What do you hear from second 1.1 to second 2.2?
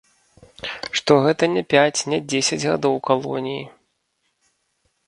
гэта не пяць, не